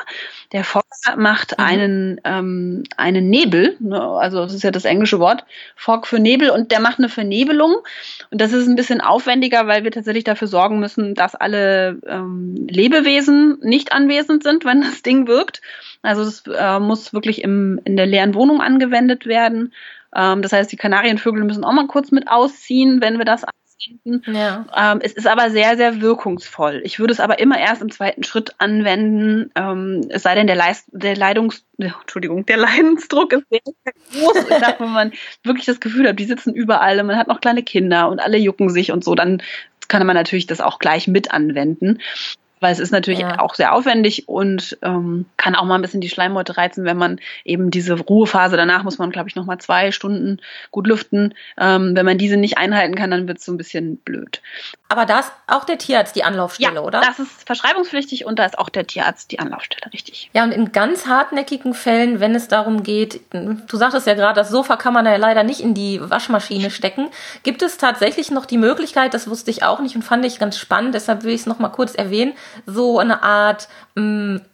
Der 0.52 0.64
Fogger 0.64 1.16
macht 1.16 1.58
mhm. 1.58 1.64
einen, 1.64 2.20
ähm, 2.24 2.82
einen 2.96 3.30
Nebel, 3.30 3.76
ne? 3.80 4.00
also 4.00 4.42
das 4.42 4.54
ist 4.54 4.64
ja 4.64 4.70
das 4.70 4.84
englische 4.84 5.20
Wort, 5.20 5.44
Fog 5.76 6.06
für 6.06 6.18
Nebel 6.18 6.50
und 6.50 6.72
der 6.72 6.80
macht 6.80 6.98
eine 6.98 7.08
Vernebelung. 7.08 7.76
Und 8.30 8.40
das 8.40 8.52
ist 8.52 8.66
ein 8.66 8.76
bisschen 8.76 9.00
aufwendiger, 9.00 9.66
weil 9.66 9.84
wir 9.84 9.90
tatsächlich 9.90 10.24
dafür 10.24 10.48
sorgen 10.48 10.80
müssen, 10.80 11.14
dass 11.14 11.34
alle 11.34 11.98
ähm, 12.06 12.66
Lebewesen 12.68 13.58
nicht 13.62 13.92
anwesend 13.92 14.42
sind, 14.42 14.64
wenn 14.64 14.82
das 14.82 15.02
Ding 15.02 15.26
wirkt. 15.26 15.60
Also 16.02 16.22
es 16.22 16.44
äh, 16.46 16.78
muss 16.78 17.12
wirklich 17.12 17.42
im, 17.42 17.80
in 17.84 17.96
der 17.96 18.06
leeren 18.06 18.34
Wohnung 18.34 18.60
angewendet 18.60 19.26
werden. 19.26 19.72
Ähm, 20.14 20.42
das 20.42 20.52
heißt, 20.52 20.72
die 20.72 20.76
Kanarienvögel 20.76 21.44
müssen 21.44 21.64
auch 21.64 21.72
mal 21.72 21.86
kurz 21.86 22.10
mit 22.10 22.28
ausziehen, 22.28 23.00
wenn 23.00 23.18
wir 23.18 23.24
das 23.24 23.44
finden. 23.82 24.22
Ja. 24.32 24.66
Ähm, 24.76 25.00
es 25.02 25.12
ist 25.12 25.26
aber 25.26 25.50
sehr, 25.50 25.76
sehr 25.76 26.00
wirkungsvoll. 26.00 26.80
Ich 26.84 26.98
würde 26.98 27.12
es 27.12 27.20
aber 27.20 27.38
immer 27.38 27.58
erst 27.58 27.82
im 27.82 27.90
zweiten 27.90 28.22
Schritt 28.22 28.54
anwenden, 28.58 29.50
ähm, 29.54 30.06
es 30.10 30.22
sei 30.22 30.34
denn, 30.34 30.46
der, 30.46 30.56
Leist 30.56 30.86
der 30.92 31.16
Leidungs 31.16 31.64
Entschuldigung, 31.78 32.46
der 32.46 32.58
Leidensdruck 32.58 33.32
ist 33.32 33.44
sehr, 33.50 33.60
sehr 33.64 33.92
groß. 34.12 34.44
Ich 34.50 34.58
sag, 34.58 34.80
wenn 34.80 34.92
man 34.92 35.12
wirklich 35.44 35.66
das 35.66 35.80
Gefühl 35.80 36.08
hat, 36.08 36.18
die 36.18 36.24
sitzen 36.24 36.54
überall 36.54 37.00
und 37.00 37.06
man 37.06 37.16
hat 37.16 37.28
noch 37.28 37.40
kleine 37.40 37.62
Kinder 37.62 38.08
und 38.08 38.20
alle 38.20 38.38
jucken 38.38 38.70
sich 38.70 38.92
und 38.92 39.04
so, 39.04 39.14
dann 39.14 39.42
kann 39.88 40.06
man 40.06 40.14
natürlich 40.14 40.46
das 40.46 40.60
auch 40.60 40.78
gleich 40.78 41.08
mit 41.08 41.32
anwenden 41.32 41.98
weil 42.60 42.72
es 42.72 42.78
ist 42.78 42.92
natürlich 42.92 43.20
ja. 43.20 43.40
auch 43.40 43.54
sehr 43.54 43.74
aufwendig 43.74 44.28
und 44.28 44.78
ähm, 44.82 45.26
kann 45.36 45.54
auch 45.54 45.64
mal 45.64 45.76
ein 45.76 45.82
bisschen 45.82 46.00
die 46.00 46.08
Schleimhäute 46.08 46.56
reizen, 46.56 46.84
wenn 46.84 46.96
man 46.96 47.18
eben 47.44 47.70
diese 47.70 47.98
Ruhephase 47.98 48.56
danach 48.56 48.84
muss 48.84 48.98
man, 48.98 49.10
glaube 49.10 49.28
ich, 49.28 49.36
noch 49.36 49.46
mal 49.46 49.58
zwei 49.58 49.90
Stunden 49.90 50.38
gut 50.70 50.86
lüften. 50.86 51.34
Ähm, 51.58 51.96
wenn 51.96 52.06
man 52.06 52.18
diese 52.18 52.36
nicht 52.36 52.58
einhalten 52.58 52.94
kann, 52.94 53.10
dann 53.10 53.26
wird 53.26 53.38
es 53.38 53.44
so 53.44 53.52
ein 53.52 53.58
bisschen 53.58 53.96
blöd. 53.96 54.42
Aber 54.90 55.06
da 55.06 55.20
ist 55.20 55.30
auch 55.46 55.62
der 55.62 55.78
Tierarzt 55.78 56.16
die 56.16 56.24
Anlaufstelle, 56.24 56.74
ja, 56.74 56.80
oder? 56.80 57.00
Das 57.00 57.20
ist 57.20 57.46
verschreibungspflichtig 57.46 58.24
und 58.24 58.40
da 58.40 58.44
ist 58.44 58.58
auch 58.58 58.68
der 58.68 58.88
Tierarzt 58.88 59.30
die 59.30 59.38
Anlaufstelle, 59.38 59.92
richtig. 59.92 60.30
Ja, 60.32 60.42
und 60.42 60.50
in 60.50 60.72
ganz 60.72 61.06
hartnäckigen 61.06 61.74
Fällen, 61.74 62.18
wenn 62.18 62.34
es 62.34 62.48
darum 62.48 62.82
geht, 62.82 63.20
du 63.32 63.76
sagtest 63.76 64.08
ja 64.08 64.14
gerade, 64.14 64.34
das 64.34 64.50
Sofa 64.50 64.74
kann 64.76 64.92
man 64.92 65.06
ja 65.06 65.14
leider 65.14 65.44
nicht 65.44 65.60
in 65.60 65.74
die 65.74 66.00
Waschmaschine 66.02 66.72
stecken, 66.72 67.08
gibt 67.44 67.62
es 67.62 67.76
tatsächlich 67.78 68.32
noch 68.32 68.46
die 68.46 68.58
Möglichkeit, 68.58 69.14
das 69.14 69.30
wusste 69.30 69.52
ich 69.52 69.62
auch 69.62 69.78
nicht 69.78 69.94
und 69.94 70.02
fand 70.02 70.24
ich 70.24 70.40
ganz 70.40 70.58
spannend, 70.58 70.96
deshalb 70.96 71.22
will 71.22 71.34
ich 71.34 71.42
es 71.42 71.46
noch 71.46 71.60
mal 71.60 71.68
kurz 71.68 71.94
erwähnen, 71.94 72.32
so 72.66 72.98
eine 72.98 73.22
Art 73.22 73.68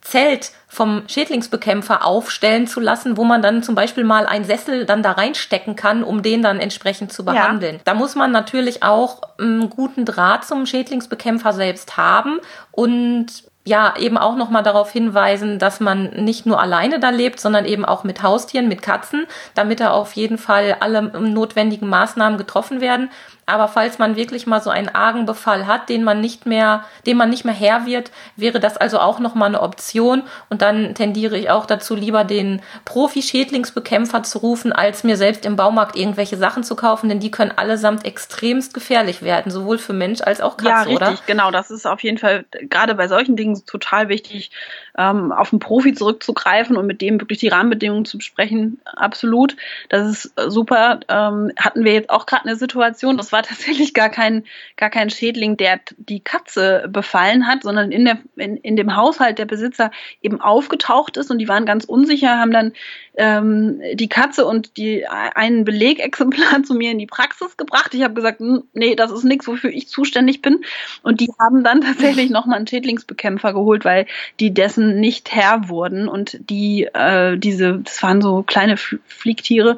Zelt 0.01 0.53
vom 0.69 1.05
Schädlingsbekämpfer 1.09 2.05
aufstellen 2.05 2.67
zu 2.67 2.81
lassen, 2.81 3.17
wo 3.17 3.25
man 3.25 3.43
dann 3.43 3.63
zum 3.63 3.75
Beispiel 3.75 4.05
mal 4.05 4.27
einen 4.27 4.45
Sessel 4.45 4.85
dann 4.85 5.03
da 5.03 5.13
reinstecken 5.13 5.75
kann, 5.75 6.05
um 6.05 6.23
den 6.23 6.43
dann 6.43 6.61
entsprechend 6.61 7.13
zu 7.13 7.25
behandeln. 7.25 7.77
Ja. 7.77 7.81
Da 7.85 7.95
muss 7.95 8.15
man 8.15 8.31
natürlich 8.31 8.83
auch 8.83 9.23
einen 9.39 9.71
guten 9.71 10.05
Draht 10.05 10.45
zum 10.45 10.67
Schädlingsbekämpfer 10.67 11.53
selbst 11.53 11.97
haben 11.97 12.41
und 12.73 13.45
ja, 13.67 13.95
eben 13.99 14.17
auch 14.17 14.37
nochmal 14.37 14.63
darauf 14.63 14.93
hinweisen, 14.93 15.59
dass 15.59 15.81
man 15.81 16.11
nicht 16.11 16.47
nur 16.47 16.61
alleine 16.61 17.01
da 17.01 17.11
lebt, 17.11 17.41
sondern 17.41 17.65
eben 17.65 17.85
auch 17.85 18.05
mit 18.05 18.23
Haustieren, 18.23 18.69
mit 18.69 18.81
Katzen, 18.81 19.27
damit 19.55 19.81
da 19.81 19.91
auf 19.91 20.13
jeden 20.13 20.39
Fall 20.39 20.77
alle 20.79 21.03
notwendigen 21.03 21.89
Maßnahmen 21.89 22.39
getroffen 22.39 22.81
werden. 22.81 23.11
Aber 23.47 23.69
falls 23.69 23.99
man 24.01 24.17
wirklich 24.17 24.49
mal 24.49 24.61
so 24.61 24.71
einen 24.71 24.89
argen 24.89 25.25
Befall 25.25 25.69
hat, 25.69 25.89
den 25.89 26.03
man 26.03 26.21
nicht 26.21 26.47
mehr, 26.47 26.85
dem 27.07 27.17
man 27.17 27.31
nicht 27.31 27.45
mehr 27.45 27.55
Herr 27.55 27.87
wird, 27.87 28.11
wäre 28.35 28.59
das 28.59 28.77
also 28.77 28.99
auch 28.99 29.21
nochmal 29.21 29.49
eine 29.49 29.63
Option. 29.63 30.25
Und 30.51 30.63
dann 30.63 30.97
tendiere 30.97 31.39
ich 31.39 31.49
auch 31.49 31.65
dazu, 31.65 31.95
lieber 31.95 32.25
den 32.25 32.61
Profi-Schädlingsbekämpfer 32.85 34.25
zu 34.25 34.39
rufen, 34.39 34.73
als 34.73 35.05
mir 35.05 35.17
selbst 35.17 35.47
im 35.47 35.55
Baumarkt 35.55 35.95
irgendwelche 35.95 36.37
Sachen 36.37 36.65
zu 36.65 36.75
kaufen, 36.75 37.09
denn 37.09 37.21
die 37.21 37.31
können 37.31 37.53
allesamt 37.55 38.05
extremst 38.05 38.75
gefährlich 38.75 39.23
werden, 39.23 39.53
sowohl 39.53 39.79
für 39.79 39.93
Mensch 39.93 40.23
als 40.23 40.41
auch 40.41 40.57
Katze, 40.57 40.69
ja, 40.69 40.83
richtig, 40.83 40.97
oder? 40.97 41.19
Genau, 41.27 41.51
das 41.53 41.71
ist 41.71 41.87
auf 41.87 42.03
jeden 42.03 42.19
Fall 42.19 42.45
gerade 42.69 42.97
bei 42.97 43.07
solchen 43.07 43.37
Dingen 43.37 43.65
total 43.65 44.09
wichtig, 44.09 44.51
ähm, 44.99 45.31
auf 45.31 45.53
einen 45.53 45.61
Profi 45.61 45.95
zurückzugreifen 45.95 46.77
und 46.77 46.87
mit 46.87 47.01
dem 47.01 47.21
wirklich 47.21 47.39
die 47.39 47.49
Rahmenbedingungen 47.49 48.07
zu 48.07 48.19
besprechen. 48.19 48.81
Absolut. 48.85 49.57
Das 49.89 50.09
ist 50.09 50.33
super. 50.49 51.01
Ähm, 51.09 51.53
hatten 51.57 51.85
wir 51.85 51.93
jetzt 51.93 52.11
auch 52.11 52.27
gerade 52.27 52.45
eine 52.45 52.57
Situation, 52.57 53.17
das 53.17 53.33
war 53.33 53.36
tatsächlich 53.43 53.95
gar 53.95 54.09
kein, 54.09 54.45
gar 54.77 54.91
kein 54.91 55.11
Schädling, 55.11 55.57
der 55.57 55.81
die 55.97 56.21
Katze 56.21 56.89
befallen 56.89 57.47
hat, 57.47 57.63
sondern 57.63 57.93
in, 57.93 58.05
der, 58.05 58.19
in, 58.37 58.57
in 58.59 58.77
dem 58.77 58.97
Haushalt 58.97 59.39
der 59.39 59.47
Besitzer 59.47 59.91
eben 60.23 60.41
aufgetaucht 60.41 61.17
ist 61.17 61.31
und 61.31 61.39
die 61.39 61.49
waren 61.49 61.67
ganz 61.67 61.85
unsicher, 61.85 62.39
haben 62.39 62.53
dann 62.53 62.73
ähm, 63.17 63.81
die 63.95 64.09
Katze 64.09 64.45
und 64.45 64.77
die 64.77 65.07
einen 65.07 65.65
Belegexemplar 65.65 66.63
zu 66.65 66.75
mir 66.75 66.91
in 66.91 66.99
die 66.99 67.07
Praxis 67.07 67.57
gebracht. 67.57 67.95
Ich 67.95 68.03
habe 68.03 68.15
gesagt, 68.15 68.41
hm, 68.41 68.65
nee, 68.75 68.95
das 68.95 69.11
ist 69.11 69.25
nichts, 69.25 69.47
wofür 69.47 69.71
ich 69.71 69.89
zuständig 69.89 70.43
bin. 70.43 70.65
Und 71.03 71.21
die 71.21 71.31
haben 71.41 71.65
dann 71.65 71.81
tatsächlich 71.81 72.31
nochmal 72.31 72.59
einen 72.59 72.67
Schädlingsbekämpfer 72.67 73.53
geholt, 73.53 73.85
weil 73.85 74.07
die 74.41 74.53
dessen 74.53 75.01
nicht 75.01 75.35
Herr 75.35 75.69
wurden 75.69 76.09
und 76.09 76.39
die 76.51 76.85
äh, 76.93 77.37
diese, 77.39 77.79
das 77.79 78.03
waren 78.03 78.21
so 78.21 78.43
kleine 78.43 78.77
Fliegtiere, 78.77 79.77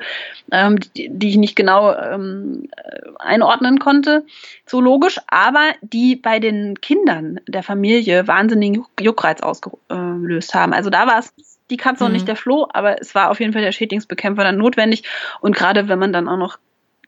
ähm, 0.51 0.79
die, 0.97 1.09
die 1.11 1.31
ich 1.31 1.37
nicht 1.37 1.57
genau 1.57 1.95
ähm, 1.95 2.69
einordnen 3.19 3.48
konnte, 3.79 4.25
zoologisch, 4.67 5.19
aber 5.27 5.73
die 5.83 6.17
bei 6.17 6.39
den 6.39 6.81
Kindern 6.81 7.41
der 7.47 7.63
Familie 7.63 8.27
wahnsinnigen 8.27 8.85
Juckreiz 9.01 9.41
ausgelöst 9.41 10.55
haben. 10.55 10.73
Also 10.73 10.91
da 10.91 11.07
war 11.07 11.19
es 11.19 11.35
die 11.71 11.77
Katze 11.77 12.05
mhm. 12.05 12.07
und 12.07 12.13
nicht 12.13 12.29
der 12.29 12.37
Floh, 12.37 12.69
aber 12.73 13.01
es 13.01 13.15
war 13.15 13.31
auf 13.31 13.41
jeden 13.41 13.53
Fall 13.53 13.63
der 13.63 13.73
Schädlingsbekämpfer 13.73 14.45
dann 14.45 14.59
notwendig. 14.59 15.05
Und 15.41 15.55
gerade 15.55 15.89
wenn 15.89 15.99
man 15.99 16.13
dann 16.13 16.29
auch 16.29 16.37
noch 16.37 16.59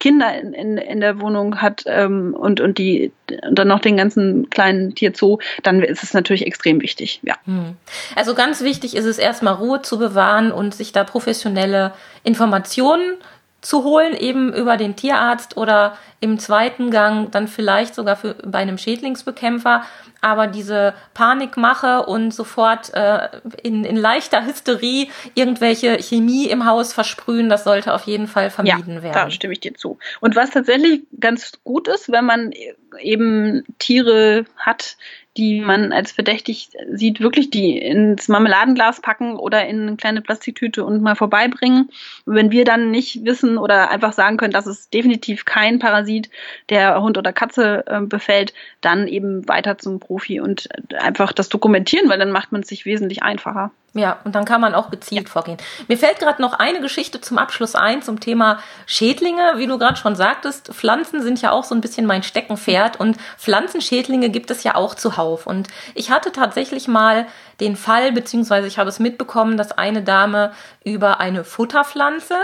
Kinder 0.01 0.35
in, 0.41 0.55
in, 0.55 0.79
in 0.79 1.01
der 1.01 1.21
Wohnung 1.21 1.61
hat 1.61 1.85
ähm, 1.87 2.35
und, 2.35 2.61
und 2.61 2.79
die 2.79 3.13
und 3.47 3.59
dann 3.59 3.69
noch 3.69 3.81
den 3.81 3.99
ganzen 3.99 4.49
kleinen 4.49 4.95
Tierzoo, 4.95 5.39
dann 5.63 5.83
ist 5.83 6.03
es 6.03 6.15
natürlich 6.15 6.47
extrem 6.47 6.81
wichtig, 6.81 7.21
ja. 7.23 7.37
Mhm. 7.45 7.77
Also 8.17 8.35
ganz 8.35 8.63
wichtig 8.63 8.97
ist 8.97 9.05
es 9.05 9.19
erstmal 9.19 9.55
Ruhe 9.55 9.83
zu 9.83 9.99
bewahren 9.99 10.53
und 10.53 10.75
sich 10.75 10.93
da 10.93 11.05
professionelle 11.05 11.93
Informationen 12.25 13.19
zu 13.61 13.85
holen, 13.85 14.15
eben 14.15 14.53
über 14.53 14.77
den 14.77 14.97
Tierarzt 14.97 15.57
oder 15.57 15.97
im 16.21 16.39
zweiten 16.39 16.91
Gang 16.91 17.31
dann 17.31 17.49
vielleicht 17.49 17.95
sogar 17.95 18.17
für, 18.17 18.35
bei 18.45 18.59
einem 18.59 18.79
Schädlingsbekämpfer. 18.79 19.85
Aber 20.23 20.47
diese 20.47 20.95
Panikmache 21.15 22.05
und 22.05 22.33
sofort 22.33 22.93
äh, 22.93 23.29
in, 23.63 23.85
in 23.85 23.97
leichter 23.97 24.45
Hysterie 24.45 25.09
irgendwelche 25.35 25.99
Chemie 26.03 26.47
im 26.47 26.67
Haus 26.67 26.93
versprühen, 26.93 27.49
das 27.49 27.65
sollte 27.65 27.95
auf 27.95 28.05
jeden 28.05 28.27
Fall 28.27 28.51
vermieden 28.51 28.97
ja, 28.97 29.03
werden. 29.03 29.15
Da 29.15 29.31
stimme 29.31 29.55
ich 29.55 29.61
dir 29.61 29.75
zu. 29.75 29.99
Und 30.21 30.37
was 30.37 30.51
tatsächlich 30.51 31.03
ganz 31.19 31.53
gut 31.65 31.89
ist, 31.89 32.13
wenn 32.13 32.27
man 32.27 32.53
eben 33.01 33.65
Tiere 33.79 34.45
hat, 34.57 34.97
die 35.37 35.61
man 35.61 35.93
als 35.93 36.11
verdächtig 36.13 36.71
sieht, 36.93 37.21
wirklich 37.21 37.51
die 37.51 37.79
ins 37.79 38.29
Marmeladenglas 38.29 39.01
packen 39.01 39.37
oder 39.37 39.67
in 39.67 39.83
eine 39.83 39.97
kleine 39.97 40.23
Plastiktüte 40.23 40.85
und 40.85 41.03
mal 41.03 41.15
vorbeibringen. 41.15 41.91
wenn 42.27 42.51
wir 42.51 42.65
dann 42.65 42.91
nicht 42.91 43.25
wissen 43.25 43.59
oder 43.59 43.91
einfach 43.91 44.13
sagen 44.13 44.37
können, 44.37 44.53
das 44.53 44.67
ist 44.67 44.93
definitiv 44.93 45.45
kein 45.45 45.79
Parasit, 45.79 46.31
der 46.69 47.01
Hund 47.01 47.17
oder 47.17 47.33
Katze 47.33 47.85
äh, 47.87 48.01
befällt, 48.01 48.55
dann 48.81 49.07
eben 49.07 49.49
weiter 49.49 49.79
zum 49.79 50.01
Profi 50.01 50.41
und 50.41 50.69
einfach 50.95 51.33
das 51.33 51.49
dokumentieren, 51.49 52.09
weil 52.09 52.19
dann 52.19 52.33
macht 52.33 52.53
man 52.53 52.63
es 52.63 52.69
sich 52.69 52.85
wesentlich 52.85 53.23
einfacher. 53.23 53.71
Ja, 53.93 54.19
und 54.23 54.37
dann 54.37 54.45
kann 54.45 54.61
man 54.61 54.75
auch 54.75 54.91
gezielt 54.91 55.27
ja. 55.27 55.33
vorgehen. 55.33 55.59
Mir 55.89 55.99
fällt 55.99 56.21
gerade 56.21 56.41
noch 56.41 56.53
eine 56.53 56.81
Geschichte 56.81 57.21
zum 57.21 57.39
Abschluss 57.39 57.75
ein, 57.75 58.03
zum 58.03 58.21
Thema 58.21 58.61
Schädlinge. 58.87 59.55
Wie 59.57 59.67
du 59.67 59.79
gerade 59.79 59.97
schon 59.97 60.15
sagtest, 60.15 60.69
Pflanzen 60.73 61.23
sind 61.23 61.43
ja 61.43 61.51
auch 61.51 61.65
so 61.65 61.75
ein 61.75 61.81
bisschen 61.81 62.07
mein 62.07 62.23
Steckenpferd 62.23 63.01
und 63.01 63.17
Pflanzenschädlinge 63.37 64.31
gibt 64.31 64.53
es 64.53 64.63
ja 64.63 64.77
auch 64.77 64.95
zuhauf. 64.95 65.47
Und 65.49 65.67
ich 65.95 66.13
hatte 66.13 66.31
tatsächlich 66.31 66.87
mal 66.87 67.27
den 67.59 67.75
Fall, 67.75 68.13
beziehungsweise 68.13 68.69
ich 68.69 68.79
habe 68.79 68.89
es 68.89 69.01
mitbekommen, 69.01 69.57
dass 69.57 69.73
eine 69.73 70.03
Dame 70.03 70.53
über 70.85 71.19
eine 71.19 71.43
Futterpflanze 71.43 72.37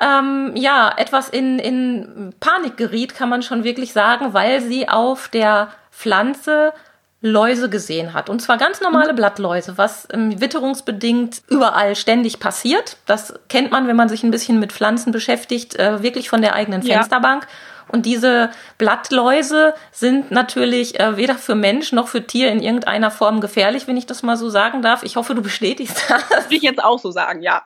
ähm, 0.00 0.52
ja 0.56 0.90
etwas 0.96 1.28
in, 1.28 1.58
in 1.58 2.34
Panik 2.40 2.78
geriet, 2.78 3.14
kann 3.14 3.28
man 3.28 3.42
schon 3.42 3.62
wirklich 3.62 3.92
sagen, 3.92 4.32
weil 4.32 4.62
sie 4.62 4.88
auf 4.88 5.28
der 5.28 5.68
Pflanze 5.90 6.72
Läuse 7.26 7.70
gesehen 7.70 8.12
hat. 8.12 8.28
Und 8.28 8.42
zwar 8.42 8.58
ganz 8.58 8.82
normale 8.82 9.14
Blattläuse, 9.14 9.78
was 9.78 10.06
ähm, 10.12 10.42
witterungsbedingt 10.42 11.40
überall 11.48 11.96
ständig 11.96 12.38
passiert. 12.38 12.98
Das 13.06 13.32
kennt 13.48 13.70
man, 13.70 13.88
wenn 13.88 13.96
man 13.96 14.10
sich 14.10 14.22
ein 14.24 14.30
bisschen 14.30 14.60
mit 14.60 14.72
Pflanzen 14.72 15.10
beschäftigt, 15.10 15.74
äh, 15.76 16.02
wirklich 16.02 16.28
von 16.28 16.42
der 16.42 16.54
eigenen 16.54 16.82
Fensterbank. 16.82 17.44
Ja. 17.44 17.48
Und 17.88 18.06
diese 18.06 18.50
Blattläuse 18.78 19.74
sind 19.92 20.30
natürlich 20.30 20.98
äh, 20.98 21.16
weder 21.16 21.34
für 21.36 21.54
Mensch 21.54 21.92
noch 21.92 22.08
für 22.08 22.26
Tier 22.26 22.50
in 22.50 22.62
irgendeiner 22.62 23.10
Form 23.10 23.40
gefährlich, 23.40 23.86
wenn 23.86 23.96
ich 23.96 24.06
das 24.06 24.22
mal 24.22 24.36
so 24.36 24.48
sagen 24.48 24.82
darf. 24.82 25.02
Ich 25.02 25.16
hoffe, 25.16 25.34
du 25.34 25.42
bestätigst 25.42 26.04
das. 26.08 26.44
Würde 26.44 26.56
ich 26.56 26.62
jetzt 26.62 26.82
auch 26.82 26.98
so 26.98 27.10
sagen, 27.10 27.42
ja. 27.42 27.62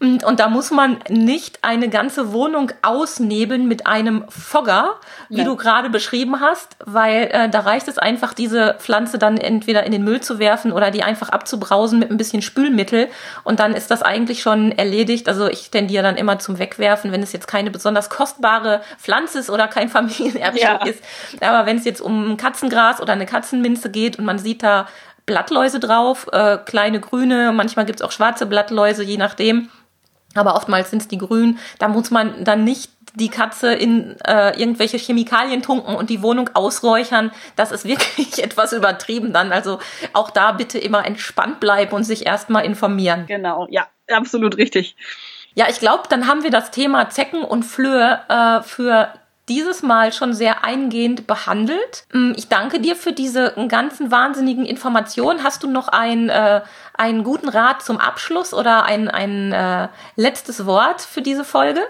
Und, 0.00 0.24
und 0.24 0.40
da 0.40 0.48
muss 0.48 0.70
man 0.70 0.98
nicht 1.08 1.60
eine 1.62 1.88
ganze 1.88 2.32
Wohnung 2.32 2.72
ausnebeln 2.82 3.66
mit 3.66 3.86
einem 3.86 4.24
Fogger, 4.28 4.94
wie 5.28 5.38
ja. 5.38 5.44
du 5.44 5.56
gerade 5.56 5.90
beschrieben 5.90 6.40
hast, 6.40 6.76
weil 6.84 7.28
äh, 7.32 7.48
da 7.48 7.60
reicht 7.60 7.88
es 7.88 7.98
einfach, 7.98 8.34
diese 8.34 8.76
Pflanze 8.78 9.18
dann 9.18 9.36
entweder 9.36 9.84
in 9.84 9.92
den 9.92 10.04
Müll 10.04 10.20
zu 10.20 10.38
werfen 10.38 10.72
oder 10.72 10.90
die 10.90 11.02
einfach 11.02 11.30
abzubrausen 11.30 11.98
mit 11.98 12.10
ein 12.10 12.16
bisschen 12.16 12.42
Spülmittel. 12.42 13.08
Und 13.44 13.60
dann 13.60 13.74
ist 13.74 13.90
das 13.90 14.02
eigentlich 14.02 14.42
schon 14.42 14.72
erledigt. 14.72 15.28
Also 15.28 15.48
ich 15.48 15.70
tendiere 15.70 16.02
dann 16.02 16.16
immer 16.16 16.38
zum 16.38 16.58
Wegwerfen, 16.58 17.12
wenn 17.12 17.22
es 17.22 17.32
jetzt 17.32 17.46
keine 17.46 17.70
besonders 17.70 18.10
kostbare 18.10 18.82
Pflanze 18.98 19.35
ist 19.36 19.50
oder 19.50 19.68
kein 19.68 19.88
Familienerbstück 19.88 20.62
ja. 20.62 20.86
ist. 20.86 21.02
Aber 21.40 21.66
wenn 21.66 21.78
es 21.78 21.84
jetzt 21.84 22.00
um 22.00 22.36
Katzengras 22.36 23.00
oder 23.00 23.12
eine 23.12 23.26
Katzenminze 23.26 23.90
geht 23.90 24.18
und 24.18 24.24
man 24.24 24.38
sieht 24.38 24.62
da 24.62 24.86
Blattläuse 25.26 25.80
drauf, 25.80 26.28
äh, 26.32 26.58
kleine 26.58 27.00
grüne, 27.00 27.52
manchmal 27.52 27.84
gibt 27.84 28.00
es 28.00 28.06
auch 28.06 28.12
schwarze 28.12 28.46
Blattläuse, 28.46 29.02
je 29.02 29.16
nachdem. 29.16 29.70
Aber 30.34 30.54
oftmals 30.54 30.90
sind 30.90 31.02
es 31.02 31.08
die 31.08 31.18
grünen. 31.18 31.58
Da 31.78 31.88
muss 31.88 32.10
man 32.10 32.44
dann 32.44 32.64
nicht 32.64 32.90
die 33.14 33.30
Katze 33.30 33.72
in 33.72 34.16
äh, 34.26 34.58
irgendwelche 34.60 34.98
Chemikalien 34.98 35.62
tunken 35.62 35.96
und 35.96 36.10
die 36.10 36.22
Wohnung 36.22 36.50
ausräuchern. 36.52 37.32
Das 37.56 37.72
ist 37.72 37.86
wirklich 37.86 38.42
etwas 38.44 38.72
übertrieben 38.72 39.32
dann. 39.32 39.52
Also 39.52 39.78
auch 40.12 40.30
da 40.30 40.52
bitte 40.52 40.78
immer 40.78 41.04
entspannt 41.06 41.58
bleiben 41.58 41.92
und 41.92 42.04
sich 42.04 42.26
erstmal 42.26 42.64
informieren. 42.64 43.24
Genau, 43.26 43.66
ja, 43.70 43.86
absolut 44.12 44.58
richtig. 44.58 44.96
Ja, 45.54 45.66
ich 45.70 45.80
glaube, 45.80 46.02
dann 46.10 46.26
haben 46.26 46.42
wir 46.42 46.50
das 46.50 46.70
Thema 46.70 47.08
Zecken 47.08 47.42
und 47.42 47.62
Flöhe 47.64 48.20
äh, 48.28 48.62
für 48.62 49.14
dieses 49.48 49.82
Mal 49.82 50.12
schon 50.12 50.34
sehr 50.34 50.64
eingehend 50.64 51.26
behandelt. 51.26 52.04
Mm, 52.12 52.32
ich 52.36 52.48
danke 52.48 52.80
dir 52.80 52.96
für 52.96 53.12
diese 53.12 53.54
ganzen 53.68 54.10
wahnsinnigen 54.10 54.66
Informationen. 54.66 55.42
Hast 55.42 55.62
du 55.62 55.70
noch 55.70 55.88
ein, 55.88 56.28
äh, 56.28 56.62
einen 56.94 57.24
guten 57.24 57.48
Rat 57.48 57.82
zum 57.82 57.98
Abschluss 57.98 58.52
oder 58.52 58.84
ein, 58.84 59.08
ein 59.08 59.52
äh, 59.52 59.88
letztes 60.16 60.66
Wort 60.66 61.00
für 61.00 61.22
diese 61.22 61.44
Folge? 61.44 61.80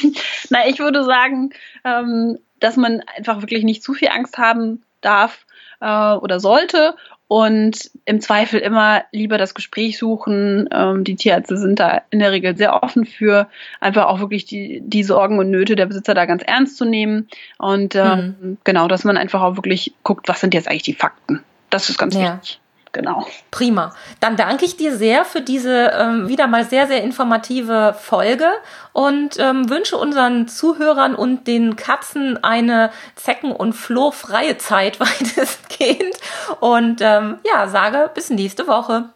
Na, 0.50 0.66
ich 0.66 0.78
würde 0.78 1.04
sagen, 1.04 1.50
ähm, 1.84 2.38
dass 2.60 2.76
man 2.76 3.02
einfach 3.16 3.40
wirklich 3.40 3.64
nicht 3.64 3.82
zu 3.82 3.94
viel 3.94 4.08
Angst 4.08 4.38
haben 4.38 4.82
darf 5.00 5.46
äh, 5.80 6.12
oder 6.14 6.40
sollte 6.40 6.96
und 7.28 7.90
im 8.04 8.20
Zweifel 8.20 8.60
immer 8.60 9.02
lieber 9.10 9.36
das 9.36 9.54
Gespräch 9.54 9.98
suchen. 9.98 10.68
Ähm, 10.72 11.02
die 11.02 11.16
Tierärzte 11.16 11.56
sind 11.56 11.80
da 11.80 12.02
in 12.10 12.20
der 12.20 12.30
Regel 12.30 12.56
sehr 12.56 12.82
offen 12.82 13.04
für, 13.04 13.48
einfach 13.80 14.06
auch 14.06 14.20
wirklich 14.20 14.44
die, 14.44 14.80
die 14.84 15.02
Sorgen 15.02 15.38
und 15.38 15.50
Nöte 15.50 15.74
der 15.74 15.86
Besitzer 15.86 16.14
da 16.14 16.24
ganz 16.26 16.42
ernst 16.46 16.76
zu 16.76 16.84
nehmen. 16.84 17.28
Und 17.58 17.96
ähm, 17.96 18.36
mhm. 18.40 18.58
genau, 18.62 18.86
dass 18.86 19.04
man 19.04 19.16
einfach 19.16 19.42
auch 19.42 19.56
wirklich 19.56 19.92
guckt, 20.04 20.28
was 20.28 20.40
sind 20.40 20.54
jetzt 20.54 20.68
eigentlich 20.68 20.82
die 20.82 20.94
Fakten. 20.94 21.42
Das 21.68 21.88
ist 21.90 21.98
ganz 21.98 22.14
ja. 22.14 22.34
wichtig. 22.34 22.60
Genau. 22.96 23.26
Prima. 23.50 23.94
Dann 24.20 24.38
danke 24.38 24.64
ich 24.64 24.78
dir 24.78 24.96
sehr 24.96 25.26
für 25.26 25.42
diese 25.42 25.92
ähm, 25.98 26.28
wieder 26.28 26.46
mal 26.46 26.64
sehr, 26.64 26.86
sehr 26.86 27.02
informative 27.02 27.94
Folge 28.00 28.48
und 28.94 29.38
ähm, 29.38 29.68
wünsche 29.68 29.98
unseren 29.98 30.48
Zuhörern 30.48 31.14
und 31.14 31.46
den 31.46 31.76
Katzen 31.76 32.42
eine 32.42 32.90
Zecken- 33.14 33.52
und 33.52 33.74
Flohfreie 33.74 34.56
Zeit 34.56 34.98
weitestgehend. 35.00 36.16
Und 36.60 37.02
ähm, 37.02 37.36
ja, 37.44 37.68
sage 37.68 38.10
bis 38.14 38.30
nächste 38.30 38.66
Woche. 38.66 39.10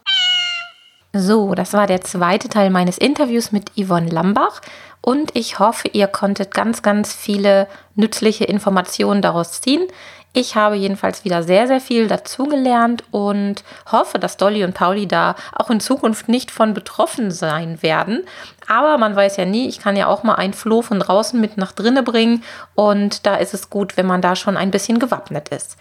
So, 1.15 1.55
das 1.55 1.73
war 1.73 1.87
der 1.87 2.03
zweite 2.03 2.51
Teil 2.51 2.69
meines 2.69 2.99
Interviews 2.99 3.51
mit 3.51 3.73
Yvonne 3.77 4.11
Lambach 4.11 4.61
und 5.01 5.35
ich 5.35 5.59
hoffe, 5.59 5.89
ihr 5.89 6.07
konntet 6.07 6.53
ganz, 6.53 6.83
ganz 6.83 7.15
viele 7.15 7.67
nützliche 7.95 8.45
Informationen 8.45 9.23
daraus 9.23 9.61
ziehen. 9.61 9.87
Ich 10.33 10.55
habe 10.55 10.77
jedenfalls 10.77 11.25
wieder 11.25 11.43
sehr, 11.43 11.67
sehr 11.67 11.81
viel 11.81 12.07
dazugelernt 12.07 13.03
und 13.11 13.65
hoffe, 13.91 14.21
dass 14.21 14.37
Dolly 14.37 14.63
und 14.63 14.75
Pauli 14.75 15.09
da 15.09 15.35
auch 15.53 15.71
in 15.71 15.81
Zukunft 15.81 16.29
nicht 16.29 16.53
von 16.53 16.73
betroffen 16.73 17.33
sein 17.33 17.83
werden. 17.83 18.23
Aber 18.69 18.97
man 18.97 19.17
weiß 19.17 19.39
ja 19.39 19.45
nie, 19.45 19.69
ich 19.69 19.81
kann 19.81 19.97
ja 19.97 20.07
auch 20.07 20.23
mal 20.23 20.37
ein 20.37 20.53
Floh 20.53 20.83
von 20.83 21.01
draußen 21.01 21.41
mit 21.41 21.57
nach 21.57 21.73
drinnen 21.73 22.05
bringen 22.05 22.45
und 22.77 23.27
da 23.27 23.35
ist 23.35 23.55
es 23.55 23.71
gut, 23.71 23.97
wenn 23.97 24.07
man 24.07 24.23
da 24.23 24.37
schon 24.37 24.57
ein 24.57 24.71
bisschen 24.71 25.01
gewappnet 25.01 25.49
ist. 25.49 25.77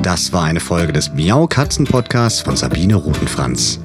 Das 0.00 0.32
war 0.32 0.44
eine 0.44 0.60
Folge 0.60 0.94
des 0.94 1.12
Miau 1.12 1.46
Katzen 1.46 1.84
Podcasts 1.84 2.40
von 2.40 2.56
Sabine 2.56 2.94
Rutenfranz. 2.94 3.78